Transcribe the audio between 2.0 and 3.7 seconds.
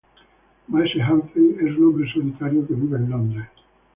solitario que vive en Londres.